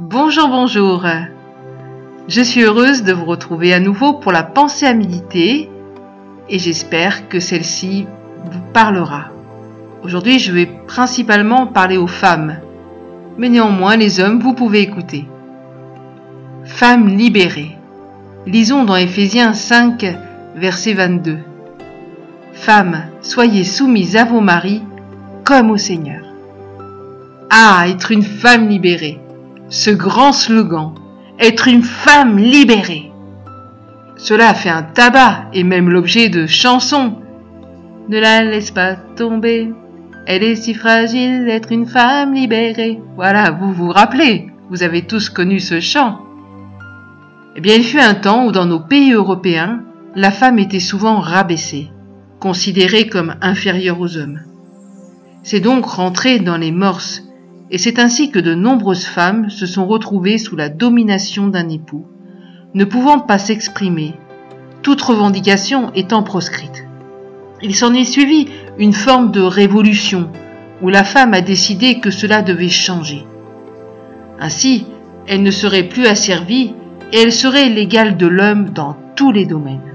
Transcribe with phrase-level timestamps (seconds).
[0.00, 1.04] Bonjour, bonjour.
[2.28, 5.68] Je suis heureuse de vous retrouver à nouveau pour la pensée à méditer
[6.48, 8.06] et j'espère que celle-ci
[8.44, 9.24] vous parlera.
[10.04, 12.58] Aujourd'hui, je vais principalement parler aux femmes,
[13.38, 15.26] mais néanmoins les hommes, vous pouvez écouter.
[16.64, 17.76] Femmes libérées.
[18.46, 20.16] Lisons dans Éphésiens 5,
[20.54, 21.38] verset 22.
[22.52, 24.84] Femmes, soyez soumises à vos maris
[25.42, 26.22] comme au Seigneur.
[27.50, 29.18] Ah, être une femme libérée.
[29.70, 30.94] Ce grand slogan.
[31.38, 33.12] Être une femme libérée.
[34.16, 37.16] Cela a fait un tabac et même l'objet de chansons.
[38.08, 39.70] Ne la laisse pas tomber.
[40.26, 43.00] Elle est si fragile d'être une femme libérée.
[43.16, 46.20] Voilà, vous vous rappelez, vous avez tous connu ce chant.
[47.54, 49.82] Eh bien, il fut un temps où dans nos pays européens,
[50.14, 51.90] la femme était souvent rabaissée,
[52.40, 54.40] considérée comme inférieure aux hommes.
[55.42, 57.27] C'est donc rentré dans les morses,
[57.70, 62.06] et c'est ainsi que de nombreuses femmes se sont retrouvées sous la domination d'un époux,
[62.74, 64.14] ne pouvant pas s'exprimer,
[64.82, 66.86] toute revendication étant proscrite.
[67.62, 70.30] Il s'en est suivi une forme de révolution,
[70.80, 73.24] où la femme a décidé que cela devait changer.
[74.38, 74.86] Ainsi,
[75.26, 76.72] elle ne serait plus asservie
[77.12, 79.94] et elle serait l'égale de l'homme dans tous les domaines.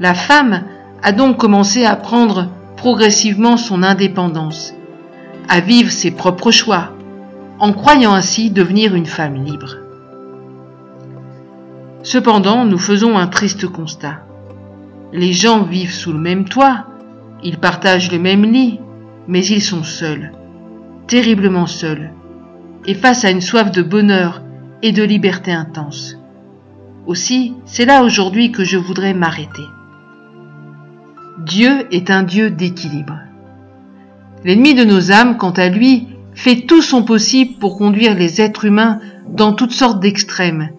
[0.00, 0.64] La femme
[1.02, 4.74] a donc commencé à prendre progressivement son indépendance,
[5.48, 6.90] à vivre ses propres choix,
[7.58, 9.76] en croyant ainsi devenir une femme libre.
[12.02, 14.20] Cependant, nous faisons un triste constat.
[15.12, 16.86] Les gens vivent sous le même toit,
[17.42, 18.80] ils partagent le même lit,
[19.28, 20.32] mais ils sont seuls,
[21.06, 22.12] terriblement seuls,
[22.86, 24.42] et face à une soif de bonheur
[24.82, 26.16] et de liberté intense.
[27.06, 29.64] Aussi, c'est là aujourd'hui que je voudrais m'arrêter.
[31.38, 33.18] Dieu est un Dieu d'équilibre.
[34.44, 38.66] L'ennemi de nos âmes, quant à lui, fait tout son possible pour conduire les êtres
[38.66, 40.70] humains dans toutes sortes d'extrêmes,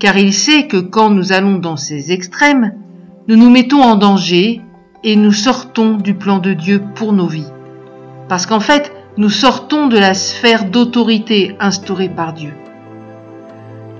[0.00, 2.72] car il sait que quand nous allons dans ces extrêmes,
[3.28, 4.60] nous nous mettons en danger
[5.04, 7.46] et nous sortons du plan de Dieu pour nos vies.
[8.28, 12.52] Parce qu'en fait, nous sortons de la sphère d'autorité instaurée par Dieu.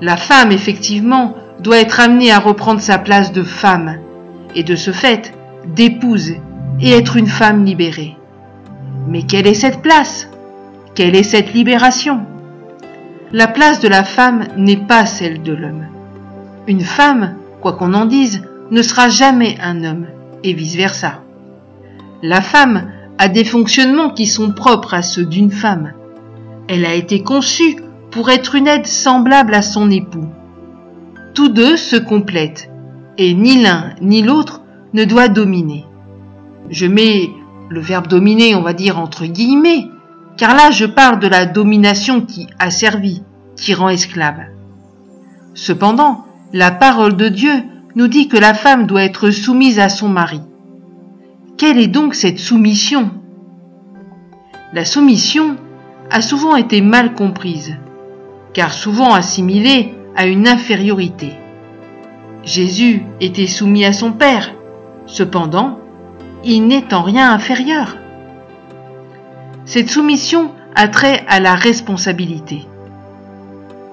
[0.00, 3.98] La femme, effectivement, doit être amenée à reprendre sa place de femme,
[4.56, 5.32] et de ce fait,
[5.76, 6.32] d'épouse,
[6.80, 8.16] et être une femme libérée.
[9.06, 10.28] Mais quelle est cette place?
[10.94, 12.20] Quelle est cette libération?
[13.32, 15.86] La place de la femme n'est pas celle de l'homme.
[16.66, 20.06] Une femme, quoi qu'on en dise, ne sera jamais un homme,
[20.44, 21.20] et vice-versa.
[22.22, 25.92] La femme a des fonctionnements qui sont propres à ceux d'une femme.
[26.68, 27.76] Elle a été conçue
[28.10, 30.26] pour être une aide semblable à son époux.
[31.34, 32.70] Tous deux se complètent,
[33.18, 34.62] et ni l'un ni l'autre
[34.92, 35.84] ne doit dominer.
[36.70, 37.30] Je mets
[37.72, 39.88] le verbe dominer, on va dire entre guillemets,
[40.37, 43.22] car là je parle de la domination qui a servi,
[43.56, 44.43] qui rend esclave.
[45.55, 47.53] Cependant, la parole de Dieu
[47.94, 50.43] nous dit que la femme doit être soumise à son mari.
[51.56, 53.10] Quelle est donc cette soumission?
[54.75, 55.56] La soumission
[56.10, 57.75] a souvent été mal comprise
[58.53, 61.33] car souvent assimilé à une infériorité.
[62.44, 64.53] Jésus était soumis à son Père,
[65.06, 65.78] cependant,
[66.44, 67.97] il n'est en rien inférieur.
[69.64, 72.66] Cette soumission a trait à la responsabilité.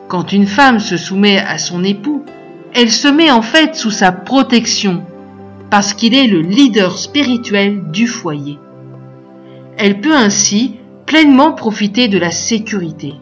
[0.08, 2.24] Quand une femme se soumet à son époux,
[2.74, 5.04] elle se met en fait sous sa protection,
[5.70, 8.58] parce qu'il est le leader spirituel du foyer.
[9.78, 13.14] Elle peut ainsi pleinement profiter de la sécurité.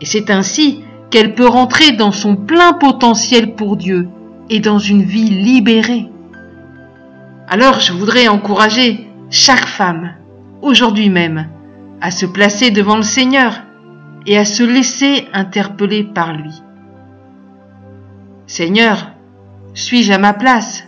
[0.00, 4.08] Et c'est ainsi qu'elle peut rentrer dans son plein potentiel pour Dieu
[4.50, 6.11] et dans une vie libérée.
[7.54, 10.14] Alors je voudrais encourager chaque femme,
[10.62, 11.48] aujourd'hui même,
[12.00, 13.60] à se placer devant le Seigneur
[14.26, 16.62] et à se laisser interpeller par lui.
[18.46, 19.10] Seigneur,
[19.74, 20.84] suis-je à ma place?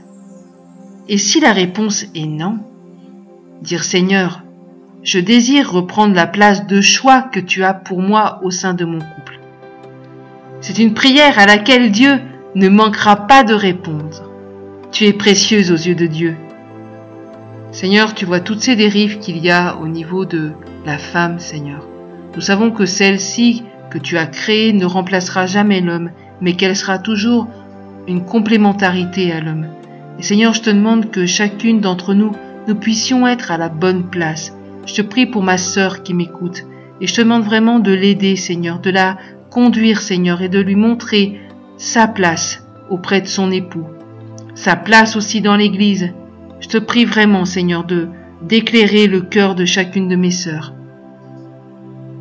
[1.06, 2.60] Et si la réponse est non,
[3.60, 4.42] dire Seigneur,
[5.02, 8.86] je désire reprendre la place de choix que tu as pour moi au sein de
[8.86, 9.38] mon couple.
[10.62, 12.22] C'est une prière à laquelle Dieu
[12.54, 14.22] ne manquera pas de répondre.
[14.92, 16.38] Tu es précieuse aux yeux de Dieu.
[17.74, 20.52] Seigneur, tu vois toutes ces dérives qu'il y a au niveau de
[20.86, 21.84] la femme, Seigneur.
[22.36, 27.00] Nous savons que celle-ci que tu as créée ne remplacera jamais l'homme, mais qu'elle sera
[27.00, 27.48] toujours
[28.06, 29.66] une complémentarité à l'homme.
[30.20, 32.30] Et Seigneur, je te demande que chacune d'entre nous,
[32.68, 34.56] nous puissions être à la bonne place,
[34.86, 36.62] je te prie pour ma sœur qui m'écoute
[37.00, 39.18] et je te demande vraiment de l'aider, Seigneur, de la
[39.50, 41.40] conduire, Seigneur, et de lui montrer
[41.76, 43.86] sa place auprès de son époux,
[44.54, 46.12] sa place aussi dans l'Église.
[46.64, 47.84] Je te prie vraiment, Seigneur,
[48.40, 50.72] d'éclairer le cœur de chacune de mes sœurs.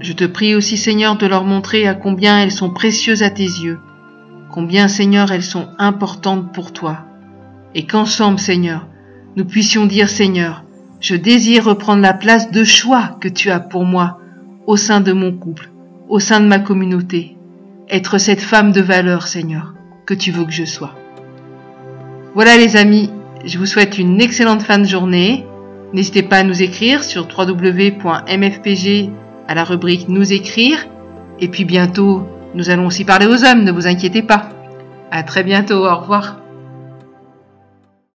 [0.02, 3.46] Je te prie aussi Seigneur de leur montrer à combien elles sont précieuses à tes
[3.46, 3.80] yeux,
[4.52, 7.06] combien Seigneur elles sont importantes pour toi,
[7.74, 8.86] et qu'ensemble Seigneur,
[9.38, 10.66] nous puissions dire Seigneur,
[11.00, 14.20] je désire reprendre la place de choix que tu as pour moi
[14.68, 15.72] au sein de mon couple,
[16.10, 17.38] au sein de ma communauté,
[17.90, 19.74] être cette femme de valeur Seigneur
[20.06, 20.96] que tu veux que je sois.
[22.36, 23.10] Voilà les amis,
[23.46, 25.46] je vous souhaite une excellente fin de journée.
[25.94, 29.10] N'hésitez pas à nous écrire sur www.mfpg
[29.48, 30.86] à la rubrique Nous écrire.
[31.40, 34.50] Et puis bientôt, nous allons aussi parler aux hommes, ne vous inquiétez pas.
[35.12, 36.43] À très bientôt, au revoir.